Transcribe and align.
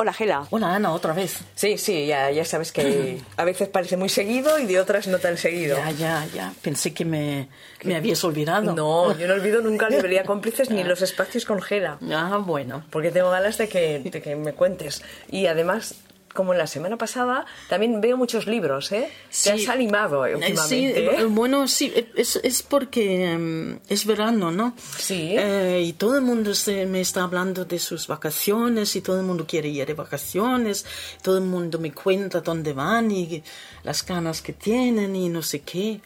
Hola, 0.00 0.12
Gela. 0.12 0.46
Hola, 0.50 0.76
Ana, 0.76 0.92
otra 0.92 1.12
vez. 1.12 1.40
Sí, 1.56 1.76
sí, 1.76 2.06
ya, 2.06 2.30
ya 2.30 2.44
sabes 2.44 2.70
que 2.70 3.18
a 3.36 3.44
veces 3.44 3.68
parece 3.68 3.96
muy 3.96 4.08
seguido 4.08 4.56
y 4.60 4.64
de 4.64 4.78
otras 4.78 5.08
no 5.08 5.18
tan 5.18 5.36
seguido. 5.36 5.76
Ya, 5.76 5.90
ya, 5.90 6.26
ya. 6.32 6.52
Pensé 6.62 6.94
que 6.94 7.04
me, 7.04 7.48
me 7.82 7.96
habías 7.96 8.22
olvidado. 8.22 8.74
No, 8.74 9.18
yo 9.18 9.26
no 9.26 9.34
olvido 9.34 9.60
nunca 9.60 9.90
Librería 9.90 10.22
Cómplices 10.22 10.70
ni 10.70 10.84
los 10.84 11.02
espacios 11.02 11.44
con 11.44 11.60
Gela. 11.60 11.98
Ah, 12.12 12.40
bueno. 12.40 12.84
Porque 12.90 13.10
tengo 13.10 13.30
ganas 13.30 13.58
de 13.58 13.68
que, 13.68 13.98
de 13.98 14.22
que 14.22 14.36
me 14.36 14.52
cuentes. 14.52 15.02
Y 15.32 15.46
además 15.46 15.96
como 16.38 16.54
la 16.54 16.68
semana 16.68 16.96
pasada, 16.96 17.46
también 17.68 18.00
veo 18.00 18.16
muchos 18.16 18.46
libros, 18.46 18.92
¿eh? 18.92 19.10
Te 19.42 19.50
has 19.50 19.68
animado 19.68 20.24
Eh, 20.24 20.36
últimamente. 20.36 20.68
Sí, 20.68 20.84
¿eh? 20.86 21.24
bueno, 21.24 21.66
sí, 21.66 21.92
es, 22.14 22.36
es 22.44 22.62
porque 22.62 23.32
em, 23.32 23.80
es 23.88 24.06
verano, 24.06 24.52
¿no? 24.52 24.72
Sí. 24.98 25.34
Eh, 25.36 25.82
y 25.84 25.94
todo 25.94 26.14
el 26.14 26.22
mundo 26.22 26.54
se, 26.54 26.86
me 26.86 27.00
está 27.00 27.24
hablando 27.24 27.64
de 27.64 27.80
sus 27.80 28.06
vacaciones 28.06 28.94
y 28.94 29.00
todo 29.00 29.16
el 29.18 29.24
mundo 29.26 29.46
quiere 29.48 29.68
ir 29.68 29.84
de 29.84 29.94
vacaciones. 29.94 30.86
Todo 31.22 31.38
el 31.38 31.44
mundo 31.44 31.80
me 31.80 31.92
cuenta 31.92 32.40
dónde 32.40 32.72
van 32.72 33.10
y 33.10 33.42
las 33.82 34.06
ganas 34.06 34.40
que 34.40 34.52
tienen 34.52 35.16
y 35.16 35.28
no 35.28 35.42
sé 35.42 35.62
qué. 35.62 36.00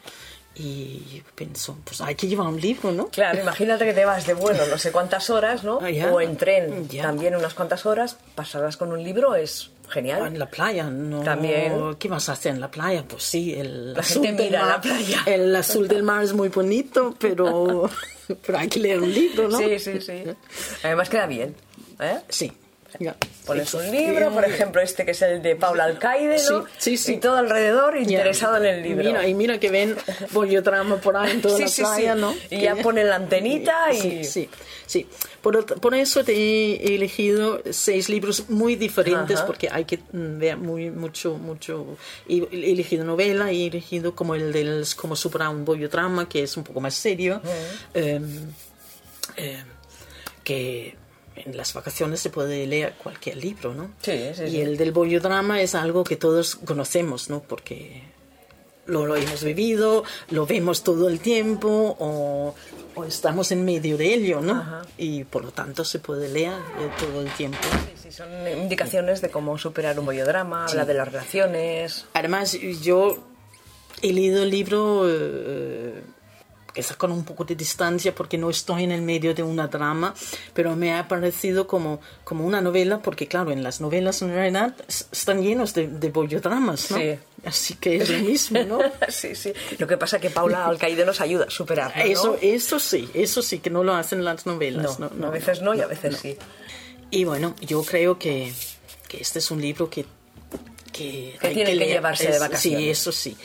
Y 0.55 1.23
pienso, 1.35 1.79
pues 1.85 2.01
hay 2.03 2.15
que 2.15 2.27
llevar 2.27 2.47
un 2.47 2.61
libro, 2.61 2.91
¿no? 2.93 3.09
Claro, 3.09 3.41
imagínate 3.41 3.85
que 3.87 3.93
te 3.95 4.05
vas 4.05 4.27
de 4.27 4.35
vuelo 4.35 4.67
no 4.67 4.77
sé 4.79 4.93
cuántas 4.93 5.29
horas, 5.31 5.63
¿no? 5.65 5.79
Ah, 5.83 5.91
ya. 5.91 6.11
O 6.13 6.21
en 6.21 6.37
tren 6.37 6.89
Ya. 6.89 7.03
también 7.03 7.35
unas 7.37 7.55
cuantas 7.55 7.85
horas, 7.87 8.17
pasarlas 8.35 8.77
con 8.79 8.93
un 8.93 9.03
libro 9.03 9.35
es 9.35 9.71
genial. 9.93 10.27
En 10.27 10.39
la 10.39 10.51
playa, 10.51 10.85
¿no? 10.91 11.21
También. 11.23 11.95
¿Qué 11.99 12.09
vas 12.09 12.29
a 12.29 12.33
hacer 12.33 12.55
en 12.55 12.61
la 12.61 12.71
playa? 12.71 13.05
Pues 13.07 13.23
sí, 13.23 13.55
el 13.55 13.93
La 13.95 14.01
azul 14.01 14.25
gente 14.27 14.43
del 14.43 14.51
mira 14.53 14.63
mar. 14.63 14.71
la 14.71 14.81
playa. 14.81 15.23
El 15.27 15.55
azul 15.57 15.87
del 15.89 16.03
mar 16.03 16.25
es 16.25 16.33
muy 16.33 16.49
bonito, 16.49 17.15
pero, 17.19 17.89
pero 18.47 18.59
hay 18.59 18.69
que 18.69 18.81
leer 18.81 19.01
un 19.01 19.13
libro, 19.13 19.49
¿no? 19.49 19.59
Sí, 19.59 19.79
sí, 19.79 20.01
sí. 20.01 20.25
Además 20.83 21.09
queda 21.09 21.27
bien, 21.27 21.55
¿eh? 22.01 22.19
Sí. 22.29 22.53
Ya. 22.99 23.17
Pones 23.47 23.73
un 23.75 23.91
libro, 23.91 24.31
por 24.33 24.45
ejemplo, 24.45 24.81
este 24.81 25.05
que 25.05 25.11
es 25.13 25.23
el 25.23 25.43
de 25.43 25.57
Paula 25.57 25.85
Alcaide, 25.85 26.37
¿no? 26.51 26.63
Sí, 26.63 26.69
sí, 26.79 26.97
sí. 26.97 27.13
Y 27.15 27.17
todo 27.19 27.37
alrededor 27.37 27.97
interesado 27.97 28.57
en 28.59 28.67
el 28.67 28.83
libro. 28.83 29.05
Mira, 29.05 29.27
y 29.27 29.35
mira 29.35 29.59
que 29.59 29.71
ven 29.71 29.97
bollotrama 30.31 30.97
por 30.99 31.17
ahí 31.17 31.33
en 31.33 31.43
toda 31.43 31.57
Sí, 31.57 31.63
la 31.63 31.69
sí, 31.69 31.83
playa. 31.83 32.15
¿no? 32.15 32.35
Y 32.51 32.61
ya 32.61 32.77
ponen 32.77 33.09
la 33.09 33.17
antenita 33.17 33.93
y... 33.93 34.01
Sí, 34.01 34.25
sí, 34.25 34.49
sí. 34.87 35.07
Por, 35.41 35.65
por 35.81 35.95
eso 35.95 36.23
te 36.23 36.33
he 36.35 36.95
elegido 36.95 37.61
seis 37.71 38.09
libros 38.09 38.49
muy 38.49 38.77
diferentes 38.77 39.39
Ajá. 39.39 39.47
porque 39.47 39.69
hay 39.73 39.85
que 39.87 39.99
mm, 39.99 40.39
ver 40.39 40.57
muy, 40.57 40.91
mucho, 40.91 41.35
mucho. 41.35 41.97
He 42.29 42.47
elegido 42.53 43.05
novela 43.05 43.51
he 43.51 43.67
elegido 43.67 44.15
como 44.15 44.37
el 44.37 44.53
del 44.53 44.87
como 44.97 45.17
supera 45.17 45.51
un 45.51 45.65
bollodrama 45.65 46.29
que 46.29 46.45
es 46.45 46.57
un 46.57 46.63
poco 46.63 46.81
más 46.81 46.95
serio. 46.95 47.41
em, 47.95 48.23
em, 49.37 49.65
que 50.45 50.97
en 51.37 51.57
las 51.57 51.75
vacaciones 51.75 52.21
se 52.21 52.31
puede 52.31 52.67
leer 52.67 52.95
cualquier 53.03 53.37
libro, 53.37 53.75
¿no? 53.75 53.91
Sí, 54.03 54.13
sí, 54.35 54.45
Y 54.45 54.51
sí. 54.51 54.61
el 54.61 54.77
del 54.77 54.93
bollodrama 54.93 55.61
es 55.61 55.75
algo 55.75 56.05
que 56.05 56.17
todos 56.17 56.57
conocemos, 56.57 57.31
¿no? 57.31 57.41
Porque 57.43 58.03
lo, 58.87 59.07
lo 59.07 59.17
hemos 59.17 59.43
vivido, 59.45 60.05
lo 60.31 60.47
vemos 60.47 60.83
todo 60.83 61.09
el 61.09 61.21
tiempo 61.21 61.97
o, 61.99 62.55
o 62.95 63.05
estamos 63.05 63.53
en 63.53 63.65
medio 63.65 63.97
de 63.97 64.13
ello, 64.15 64.41
¿no? 64.41 64.55
Ajá. 64.55 64.83
Y 64.99 65.25
por 65.25 65.45
lo 65.45 65.53
tanto 65.53 65.85
se 65.85 65.99
puede 65.99 66.29
leer 66.29 66.53
eh, 66.53 66.91
todo 66.99 67.21
el 67.23 67.31
tiempo. 67.33 67.59
Sí, 67.63 68.03
sí, 68.03 68.13
son 68.13 68.29
indicaciones 68.59 69.21
de 69.21 69.31
cómo 69.31 69.57
superar 69.59 69.99
un 69.99 70.07
bollodrama, 70.07 70.67
habla 70.67 70.85
de 70.85 70.95
las 70.95 71.07
relaciones... 71.11 72.07
Además, 72.15 72.59
yo 72.83 73.19
he 74.03 74.13
leído 74.13 74.43
el 74.43 74.51
libro 74.51 75.05
eh, 75.09 76.03
quizás 76.75 76.97
con 76.97 77.13
un 77.13 77.25
poco 77.25 77.45
de 77.45 77.55
distancia 77.55 78.15
porque 78.15 78.39
no 78.39 78.51
estoy 78.51 78.85
en 78.85 78.93
el 78.93 79.03
medio 79.03 79.35
de 79.35 79.43
una 79.43 79.69
drama, 79.69 80.15
pero 80.55 80.75
me 80.77 80.95
ha 80.95 81.07
parecido 81.09 81.67
como, 81.67 82.01
como 82.25 82.47
una 82.47 82.61
novela, 82.61 83.01
porque 83.01 83.27
claro, 83.29 83.51
en 83.51 83.63
las 83.63 83.81
novelas 83.81 84.23
en 84.23 84.31
realidad 84.31 84.75
están 84.89 85.43
llenos 85.43 85.75
de, 85.75 85.89
de 85.89 86.11
bollodramas, 86.11 86.91
¿no? 86.91 86.97
Sí. 86.99 87.19
Así 87.45 87.75
que 87.75 87.97
es 87.97 88.09
lo 88.09 88.19
mismo, 88.21 88.63
¿no? 88.63 88.79
sí, 89.09 89.35
sí. 89.35 89.53
Lo 89.79 89.87
que 89.87 89.97
pasa 89.97 90.17
es 90.17 90.23
que 90.23 90.31
Paula 90.31 90.65
Alcaide 90.67 91.05
nos 91.05 91.21
ayuda 91.21 91.47
a 91.47 91.51
superarlo, 91.51 91.97
¿no? 92.05 92.11
Eso, 92.11 92.39
eso 92.41 92.79
sí, 92.79 93.09
eso 93.15 93.43
sí, 93.43 93.59
que 93.59 93.69
no 93.71 93.83
lo 93.83 93.95
hacen 93.95 94.25
las 94.25 94.47
novelas. 94.47 94.99
No, 95.01 95.11
No, 95.11 95.27
a 95.27 95.31
veces 95.31 95.61
no, 95.61 95.75
y 95.75 95.81
a 95.81 95.87
veces 95.87 96.19
sí. 96.19 96.37
Y 97.11 97.25
bueno, 97.25 97.55
yo 97.61 97.83
creo 97.83 98.19
que, 98.19 98.53
que 99.09 99.19
este 99.21 99.41
es 99.41 99.51
un 99.51 99.61
libro 99.61 99.91
que, 99.91 100.07
que, 100.93 101.37
Que 101.41 101.47
hay 101.49 101.55
tiene 101.55 101.71
que 101.71 101.77
leer. 101.77 101.95
llevarse 101.97 102.31
de 102.31 102.39
vacaciones. 102.39 102.83
Sí, 102.83 102.91
eso 102.91 103.13
sí. 103.13 103.37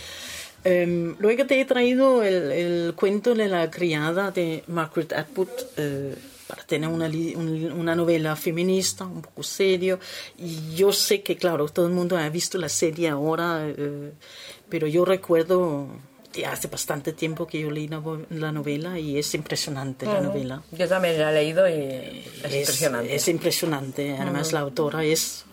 Em, 0.67 1.15
luego 1.19 1.45
te 1.45 1.59
he 1.61 1.65
traído 1.65 2.23
el, 2.23 2.51
el 2.51 2.93
cuento 2.95 3.33
de 3.33 3.47
la 3.47 3.71
criada 3.71 4.31
de 4.31 4.63
Margaret 4.67 5.13
Atwood 5.13 5.49
eh, 5.77 6.15
para 6.47 6.63
tener 6.63 6.89
una, 6.89 7.09
una 7.73 7.95
novela 7.95 8.35
feminista, 8.35 9.05
un 9.05 9.21
poco 9.21 9.43
serio. 9.43 9.99
Y 10.37 10.75
yo 10.75 10.91
sé 10.91 11.21
que, 11.21 11.37
claro, 11.37 11.67
todo 11.69 11.87
el 11.87 11.93
mundo 11.93 12.17
ha 12.17 12.27
visto 12.29 12.57
la 12.57 12.69
serie 12.69 13.09
ahora, 13.09 13.65
eh, 13.65 14.11
pero 14.69 14.87
yo 14.87 15.05
recuerdo 15.05 15.87
de 16.33 16.45
hace 16.45 16.67
bastante 16.67 17.13
tiempo 17.13 17.47
que 17.47 17.59
yo 17.59 17.71
leí 17.71 17.87
la, 17.87 18.01
la 18.29 18.51
novela 18.51 18.99
y 18.99 19.17
es 19.17 19.33
impresionante 19.33 20.05
la 20.05 20.21
novela. 20.21 20.61
Yo 20.71 20.87
también 20.87 21.17
la 21.17 21.31
he 21.31 21.33
leído 21.33 21.67
y 21.67 22.25
es, 22.43 22.55
impresionante. 22.55 23.15
Es 23.15 23.27
impresionante. 23.27 24.17
Además, 24.17 24.53
la 24.53 24.59
autora 24.61 25.03
es. 25.03 25.45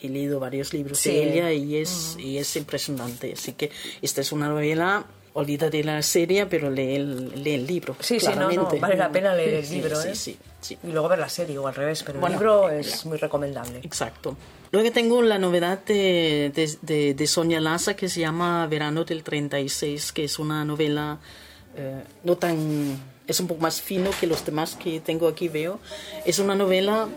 He 0.00 0.08
leído 0.08 0.38
varios 0.40 0.72
libros 0.72 0.98
Sí. 0.98 1.10
de 1.10 1.32
ella 1.32 1.52
y 1.52 1.76
es, 1.76 2.16
y 2.18 2.38
es 2.38 2.54
impresionante. 2.56 3.32
Así 3.32 3.52
que 3.52 3.70
esta 4.00 4.20
es 4.20 4.32
una 4.32 4.48
novela. 4.48 5.04
Olvida 5.34 5.70
de 5.70 5.82
la 5.82 6.02
serie, 6.02 6.44
pero 6.44 6.68
lee 6.70 6.94
el, 6.96 7.42
lee 7.42 7.54
el 7.54 7.66
libro. 7.66 7.96
Sí, 8.00 8.20
sí, 8.20 8.26
no, 8.26 8.32
no, 8.32 8.48
claramente. 8.48 8.78
vale 8.80 8.96
la 8.98 9.10
pena 9.10 9.34
leer 9.34 9.64
el 9.64 9.70
libro, 9.70 9.96
sí, 9.98 10.08
¿eh? 10.08 10.14
sí, 10.14 10.36
sí. 10.60 10.78
Y 10.84 10.88
luego 10.92 11.08
ver 11.08 11.20
la 11.20 11.30
serie 11.30 11.56
o 11.56 11.66
al 11.66 11.74
revés, 11.74 12.02
pero 12.04 12.20
Bueno, 12.20 12.34
el 12.34 12.38
libro 12.42 12.70
eh, 12.70 12.80
es 12.80 13.06
muy 13.06 13.16
recomendable. 13.16 13.78
Exacto. 13.82 14.36
Luego 14.72 14.92
tengo 14.92 15.22
la 15.22 15.38
novedad 15.38 15.82
de, 15.86 16.52
de, 16.54 16.70
de- 16.82 17.14
de 17.14 17.26
Sonia 17.26 17.62
Laza 17.62 17.96
que 17.96 18.10
se 18.10 18.20
llama 18.20 18.66
Verano 18.66 19.04
del 19.04 19.22
36, 19.22 20.12
que 20.12 20.24
es 20.24 20.38
una 20.38 20.66
novela 20.66 21.18
eh, 21.78 22.02
no 22.24 22.36
tan... 22.36 23.00
es 23.26 23.40
un 23.40 23.46
poco 23.46 23.62
más 23.62 23.80
fino 23.80 24.10
que 24.20 24.26
los 24.26 24.44
demás 24.44 24.76
que 24.76 25.00
tengo 25.00 25.28
aquí, 25.28 25.48
veo. 25.48 25.80
Es 26.26 26.40
una 26.40 26.54
novela 26.54 27.08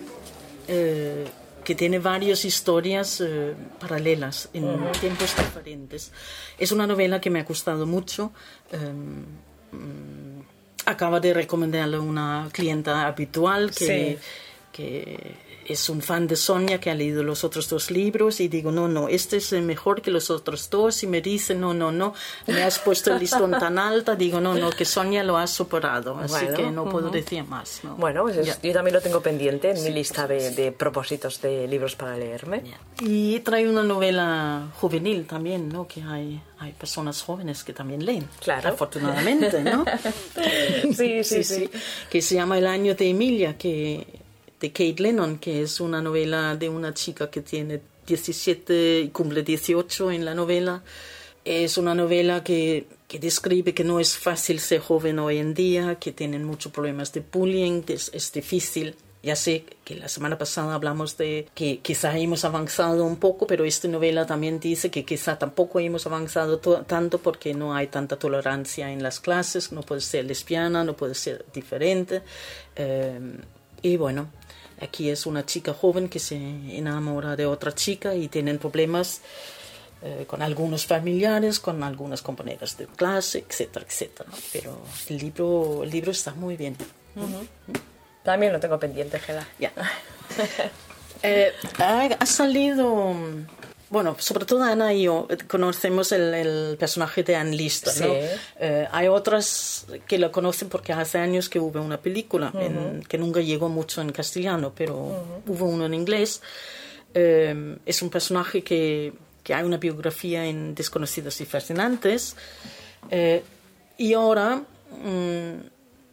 eh, 0.70 1.26
que 1.66 1.76
tiene 1.76 2.00
varias 2.00 2.46
historias 2.46 3.20
eh, 3.20 3.54
paralelas 3.80 4.48
en 4.54 4.64
tiempos 5.02 5.36
diferentes. 5.36 6.12
Es 6.58 6.72
una 6.72 6.88
novela 6.88 7.20
que 7.20 7.30
me 7.30 7.40
ha 7.42 7.44
gustado 7.44 7.86
mucho. 7.86 8.32
em, 8.72 9.26
mm, 9.72 10.42
acaba 10.86 11.20
de 11.20 11.34
recomendarle 11.34 11.98
una 12.00 12.48
clienta 12.52 13.08
habitual 13.08 13.72
que, 13.72 13.86
Sí. 13.86 14.18
Que 14.76 15.36
es 15.66 15.90
un 15.90 16.02
fan 16.02 16.28
de 16.28 16.36
Sonia 16.36 16.80
que 16.80 16.92
ha 16.92 16.96
leído 16.96 17.24
los 17.24 17.44
otros 17.46 17.70
dos 17.70 17.90
libros 17.90 18.42
y 18.42 18.50
digo, 18.50 18.72
no, 18.72 18.90
no, 18.90 19.08
este 19.08 19.38
es 19.38 19.54
mejor 19.54 20.02
que 20.02 20.12
los 20.12 20.30
otros 20.30 20.70
dos 20.70 21.02
y 21.04 21.08
me 21.08 21.22
dice, 21.22 21.56
no, 21.56 21.74
no, 21.74 21.94
no, 21.94 22.14
me 22.46 22.62
has 22.62 22.80
puesto 22.80 23.14
el 23.14 23.20
listón 23.20 23.52
tan 23.60 23.80
alta, 23.80 24.16
digo, 24.16 24.42
no, 24.42 24.54
no, 24.54 24.70
que 24.70 24.84
Sonia 24.84 25.24
lo 25.24 25.38
ha 25.38 25.48
superado, 25.48 26.18
así 26.20 26.34
Bueno, 26.46 26.58
que 26.58 26.72
no 26.72 26.90
puedo 26.90 27.10
decir 27.10 27.46
más. 27.46 27.80
¿no? 27.84 27.96
Bueno, 27.96 28.24
pues 28.24 28.46
yo 28.62 28.74
también 28.74 28.94
lo 28.94 29.02
tengo 29.02 29.22
pendiente 29.22 29.72
en 29.72 29.82
mi 29.82 29.92
lista 29.92 30.28
de, 30.28 30.52
de 30.52 30.72
propósitos 30.72 31.42
de 31.42 31.68
libros 31.68 31.96
para 31.96 32.18
leerme. 32.18 32.62
Y 33.00 33.40
trae 33.40 33.68
una 33.68 33.84
novela 33.84 34.68
juvenil 34.80 35.26
también, 35.26 35.70
¿no? 35.70 35.88
Que 35.88 36.04
hay, 36.04 36.42
hay 36.60 36.74
personas 36.74 37.22
jóvenes 37.22 37.64
que 37.64 37.74
también 37.74 38.06
leen. 38.06 38.28
Claro. 38.42 38.70
Afortunadamente, 38.70 39.64
¿no? 39.64 39.86
Sí, 40.96 41.24
sí, 41.24 41.44
sí. 41.44 41.70
Que 42.10 42.22
se 42.22 42.36
llama 42.36 42.58
El 42.58 42.68
año 42.68 42.96
de 42.96 43.10
Emilia, 43.10 43.58
que, 43.58 44.15
de 44.60 44.72
Kate 44.72 44.96
Lennon, 45.00 45.38
que 45.38 45.62
es 45.62 45.80
una 45.80 46.02
novela 46.02 46.56
de 46.56 46.70
una 46.70 46.94
chica 46.94 47.30
que 47.30 47.42
tiene 47.42 47.82
17 48.08 49.02
y 49.02 49.10
cumple 49.10 49.44
18 49.44 50.12
en 50.12 50.26
la 50.26 50.34
novela. 50.34 50.84
Es 51.44 51.78
una 51.78 51.94
novela 51.94 52.44
que, 52.44 52.88
que 53.08 53.20
describe 53.20 53.74
que 53.74 53.84
no 53.84 54.00
es 54.00 54.18
fácil 54.18 54.60
ser 54.60 54.80
joven 54.80 55.20
hoy 55.20 55.38
en 55.38 55.54
día, 55.54 55.96
que 56.00 56.12
tienen 56.12 56.44
muchos 56.44 56.72
problemas 56.72 57.12
de 57.14 57.22
bullying, 57.32 57.84
es, 57.88 58.10
es 58.14 58.32
difícil. 58.32 58.96
Ya 59.22 59.36
sé 59.36 59.64
que 59.84 59.96
la 59.96 60.08
semana 60.08 60.38
pasada 60.38 60.76
hablamos 60.76 61.18
de 61.18 61.48
que 61.56 61.80
quizá 61.80 62.16
hemos 62.18 62.46
avanzado 62.46 63.04
un 63.06 63.18
poco, 63.18 63.48
pero 63.48 63.66
esta 63.66 63.88
novela 63.88 64.26
también 64.28 64.60
dice 64.60 64.92
que 64.92 65.04
quizá 65.04 65.38
tampoco 65.40 65.80
hemos 65.80 66.06
avanzado 66.06 66.60
to- 66.60 66.84
tanto 66.84 67.18
porque 67.18 67.56
no 67.56 67.74
hay 67.74 67.88
tanta 67.88 68.18
tolerancia 68.18 68.92
en 68.92 69.02
las 69.02 69.20
clases, 69.20 69.72
no 69.72 69.82
puedes 69.82 70.06
ser 70.06 70.26
lesbiana, 70.26 70.84
no 70.84 70.96
puedes 70.96 71.18
ser 71.20 71.44
diferente. 71.56 72.22
Eh, 72.76 73.20
y 73.82 73.98
bueno, 73.98 74.30
aquí 74.82 75.10
es 75.10 75.26
una 75.26 75.46
chica 75.46 75.74
joven 75.74 76.10
que 76.10 76.20
se 76.20 76.36
enamora 76.36 77.36
de 77.36 77.46
otra 77.46 77.74
chica 77.74 78.16
y 78.16 78.28
tienen 78.28 78.58
problemas 78.58 79.22
eh, 80.02 80.26
con 80.28 80.42
algunos 80.42 80.86
familiares, 80.86 81.60
con 81.60 81.84
algunas 81.84 82.22
compañeras 82.22 82.78
de 82.78 82.86
clase, 82.88 83.46
etcétera, 83.48 83.86
etcétera. 83.88 84.30
¿no? 84.30 84.38
Pero 84.52 84.82
el 85.10 85.18
libro, 85.18 85.84
el 85.84 85.90
libro 85.90 86.12
está 86.12 86.34
muy 86.34 86.58
bien. 86.58 86.76
También 88.24 88.54
lo 88.54 88.60
tengo 88.60 88.80
pendiente, 88.80 89.20
Gela. 89.20 89.48
Ya. 89.60 89.72
Eh, 91.24 91.52
ha, 91.80 92.04
ha 92.20 92.26
salido. 92.28 93.16
Bueno, 93.96 94.18
sobre 94.20 94.44
todo 94.46 94.62
Ana 94.64 94.94
y 94.94 95.04
yo 95.04 95.26
eh, 95.30 95.38
conocemos 95.48 96.12
el, 96.12 96.34
el 96.34 96.78
personaje 96.78 97.24
de 97.24 97.34
Anne 97.38 97.56
Lister, 97.56 97.94
¿no? 98.02 98.14
Sí. 98.14 98.20
Eh, 98.60 98.88
hay 98.92 99.08
otras 99.08 99.86
que 100.06 100.18
la 100.18 100.30
conocen 100.32 100.68
porque 100.68 100.92
hace 100.92 101.18
años 101.18 101.48
que 101.48 101.60
hubo 101.62 101.82
una 101.82 101.98
película 102.02 102.52
en- 102.60 103.04
que 103.08 103.18
nunca 103.18 103.40
llegó 103.40 103.70
mucho 103.70 104.02
en 104.02 104.12
castellano, 104.12 104.74
pero 104.76 104.96
hubo 105.48 105.66
uno 105.66 105.86
en 105.86 105.94
inglés. 105.94 106.42
Eh, 107.14 107.78
es 107.86 108.02
un 108.02 108.10
personaje 108.10 108.62
que, 108.64 109.14
que, 109.44 109.54
hay 109.54 109.64
una 109.64 109.78
biografía 109.78 110.46
en 110.46 110.76
Desconocidos 110.76 111.40
y 111.40 111.46
Fascinantes. 111.46 112.36
Eh, 113.10 113.44
y 113.98 114.14
ahora 114.14 114.58
mm, 114.58 115.54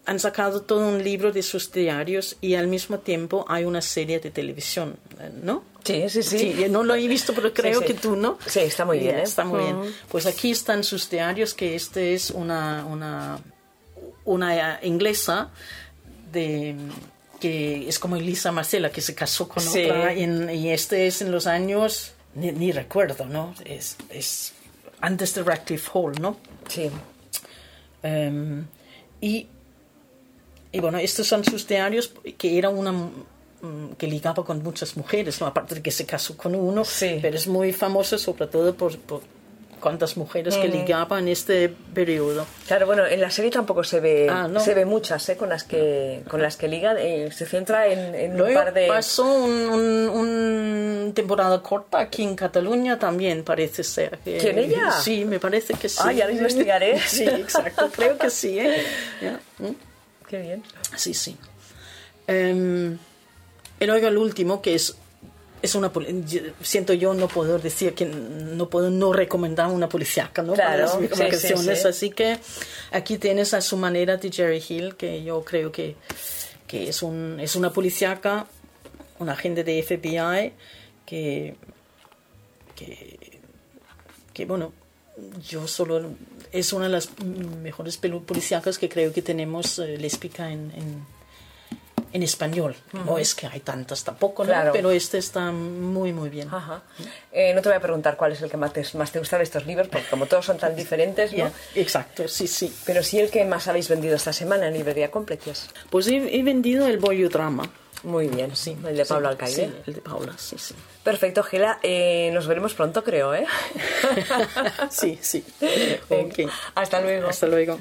han 0.04 0.18
sacado 0.18 0.62
todo 0.62 0.88
un 0.88 1.02
libro 1.02 1.32
de 1.32 1.42
sus 1.42 1.70
diarios 1.70 2.36
y 2.40 2.54
al 2.54 2.66
mismo 2.66 2.98
tiempo 2.98 3.44
hay 3.48 3.64
una 3.64 3.80
serie 3.80 4.18
de 4.18 4.30
televisión, 4.30 4.96
¿no? 5.42 5.64
Sí, 5.84 6.08
sí, 6.08 6.22
sí. 6.22 6.66
no 6.70 6.84
lo 6.84 6.94
he 6.94 7.06
visto, 7.08 7.32
pero 7.34 7.52
creo 7.52 7.80
que 7.80 7.94
tú, 7.94 8.16
¿no? 8.16 8.38
Sí, 8.46 8.60
está 8.60 8.84
muy 8.84 8.98
bien. 8.98 9.18
¿eh? 9.18 9.22
Está 9.22 9.44
muy 9.44 9.60
bien. 9.60 9.76
Pues 10.08 10.26
aquí 10.26 10.50
están 10.50 10.84
sus 10.84 11.08
diarios, 11.10 11.54
que 11.54 11.74
este 11.74 12.14
es 12.14 12.30
una, 12.30 12.84
una, 12.86 13.40
una 14.24 14.80
inglesa 14.82 15.50
de 16.32 16.76
que 17.40 17.88
es 17.88 17.98
como 17.98 18.14
Elisa 18.14 18.52
Marcela, 18.52 18.90
que 18.92 19.00
se 19.00 19.16
casó 19.16 19.48
con 19.48 19.66
otra, 19.66 20.14
y 20.14 20.68
este 20.68 21.08
es 21.08 21.22
en 21.22 21.32
los 21.32 21.48
años, 21.48 22.12
ni, 22.36 22.70
recuerdo, 22.70 23.26
¿no? 23.26 23.52
Es, 23.64 23.96
es, 24.10 24.52
antes 25.00 25.34
de 25.34 25.42
Radcliffe 25.42 25.90
Hall, 25.92 26.12
¿no? 26.20 26.36
Sí. 26.68 26.88
Em, 28.04 28.64
y, 29.20 29.48
y 30.72 30.80
bueno, 30.80 30.98
estos 30.98 31.26
son 31.26 31.44
sus 31.44 31.66
diarios, 31.66 32.12
que 32.38 32.58
era 32.58 32.70
una 32.70 32.92
mm, 32.92 33.92
que 33.98 34.06
ligaba 34.06 34.44
con 34.44 34.62
muchas 34.62 34.96
mujeres, 34.96 35.40
¿no? 35.40 35.46
aparte 35.46 35.76
de 35.76 35.82
que 35.82 35.90
se 35.90 36.06
casó 36.06 36.36
con 36.36 36.54
uno, 36.54 36.84
sí. 36.84 37.18
pero 37.20 37.36
es 37.36 37.46
muy 37.46 37.72
famoso 37.72 38.18
sobre 38.18 38.46
todo 38.46 38.74
por 38.74 38.96
cuántas 39.82 40.16
mujeres 40.16 40.56
que 40.56 40.68
ligaban 40.68 41.24
en 41.24 41.28
este 41.28 41.68
periodo. 41.68 42.46
Claro, 42.66 42.86
bueno, 42.86 43.04
en 43.04 43.20
la 43.20 43.30
serie 43.30 43.50
tampoco 43.50 43.84
se 43.84 44.00
ve 44.00 44.28
ah, 44.30 44.48
se 44.58 44.74
ve 44.74 44.86
muchas 44.86 45.28
¿eh? 45.28 45.36
con 45.36 45.48
las 45.50 45.64
que 45.64 46.22
con 46.28 46.40
las 46.40 46.56
que 46.56 46.68
ligan, 46.68 46.96
eh, 46.98 47.30
se 47.32 47.44
centra 47.44 47.88
en, 47.88 48.40
un 48.40 48.54
par 48.54 48.72
de 48.72 48.86
pasó 48.86 49.24
un, 49.44 51.12
temporada 51.14 51.62
corta 51.62 51.98
aquí 51.98 52.22
en 52.22 52.36
Cataluña 52.36 52.98
también 52.98 53.42
parece 53.42 53.82
ser. 53.82 54.18
¿Quién 54.24 54.58
ella? 54.58 54.92
Sí, 54.92 55.26
me 55.26 55.38
parece 55.38 55.74
que 55.74 55.88
sí. 55.88 55.98
Ah, 56.00 56.12
ya 56.12 56.26
lo 56.26 56.32
investigaré. 56.32 56.98
sí, 57.06 57.24
exacto, 57.24 57.90
creo 57.94 58.16
que 58.16 58.30
sí. 58.30 58.58
¿eh? 58.58 58.82
Qué 60.32 60.40
bien. 60.40 60.62
Sí, 60.96 61.12
sí. 61.12 61.36
Um, 62.26 62.96
y 63.78 63.84
luego 63.84 64.08
el 64.08 64.16
último, 64.16 64.62
que 64.62 64.74
es 64.74 64.96
es 65.60 65.74
una 65.74 65.92
siento 66.62 66.94
yo 66.94 67.12
no 67.12 67.28
puedo 67.28 67.58
decir 67.58 67.92
que 67.94 68.06
no 68.06 68.70
puedo 68.70 68.88
no 68.88 69.12
recomendar 69.12 69.68
una 69.68 69.88
policíaca 69.88 70.42
¿no? 70.42 70.54
claro, 70.54 70.88
para 71.08 71.28
las 71.28 71.84
así 71.84 72.10
que 72.10 72.36
aquí 72.90 73.16
tienes 73.16 73.54
a 73.54 73.60
su 73.60 73.76
manera 73.76 74.16
de 74.16 74.32
Jerry 74.32 74.60
Hill 74.68 74.96
que 74.96 75.22
yo 75.22 75.44
creo 75.44 75.70
que, 75.70 75.94
que 76.66 76.88
es 76.88 77.00
un 77.04 77.38
es 77.38 77.54
una 77.54 77.70
policíaca 77.70 78.48
un 79.20 79.28
agente 79.28 79.62
de 79.62 79.84
FBI 79.84 80.52
que 81.06 81.54
que, 82.74 83.40
que 84.32 84.46
bueno 84.46 84.72
yo 85.48 85.66
solo 85.68 86.02
es 86.52 86.72
una 86.72 86.86
de 86.86 86.92
las 86.92 87.10
mejores 87.20 87.96
policíacas 87.96 88.78
que 88.78 88.88
creo 88.88 89.12
que 89.12 89.22
tenemos 89.22 89.78
eh, 89.78 89.96
lésbica 89.98 90.50
en 90.50 91.04
en 92.12 92.22
español. 92.22 92.76
No 92.92 93.18
es 93.18 93.34
que 93.34 93.46
hay 93.46 93.60
tantas 93.60 94.04
tampoco, 94.04 94.44
pero 94.72 94.90
este 94.90 95.18
está 95.18 95.50
muy, 95.50 96.12
muy 96.12 96.28
bien. 96.28 96.48
Eh, 97.32 97.54
no 97.54 97.62
te 97.62 97.68
voy 97.68 97.76
a 97.76 97.80
preguntar 97.80 98.16
cuál 98.16 98.32
es 98.32 98.42
el 98.42 98.50
que 98.50 98.56
más 98.56 98.72
te, 98.72 98.84
más 98.94 99.10
te 99.10 99.18
gusta 99.18 99.38
de 99.38 99.44
estos 99.44 99.66
libros, 99.66 99.88
porque 99.88 100.06
como 100.08 100.26
todos 100.26 100.44
son 100.44 100.58
tan 100.58 100.76
diferentes, 100.82 101.32
¿no? 101.32 101.50
exacto, 101.74 102.28
sí, 102.28 102.46
sí. 102.46 102.72
Pero 102.84 103.02
sí 103.02 103.18
el 103.18 103.30
que 103.30 103.44
más 103.44 103.66
habéis 103.68 103.88
vendido 103.88 104.16
esta 104.16 104.32
semana 104.32 104.68
en 104.68 104.74
librería 104.74 105.10
Completias. 105.10 105.68
Pues 105.90 106.06
he, 106.08 106.42
vendido 106.42 106.86
el 106.86 107.00
Drama. 107.30 107.70
Muy 108.04 108.28
bien, 108.28 108.54
sí, 108.56 108.76
el 108.86 108.96
de 108.96 109.04
Pablo 109.04 109.28
Alcaide. 109.28 109.66
Sí, 109.66 109.74
el 109.86 109.94
de 109.94 110.00
Paula, 110.00 110.34
sí, 110.36 110.56
sí. 110.58 110.74
Perfecto, 111.04 111.42
Gila. 111.42 111.78
Eh, 111.82 112.30
nos 112.32 112.46
veremos 112.46 112.74
pronto, 112.74 113.04
creo, 113.04 113.34
¿eh? 113.34 113.46
sí, 114.90 115.18
sí. 115.20 115.44
Hasta 116.74 117.00
luego. 117.00 117.28
Hasta 117.28 117.46
luego. 117.46 117.78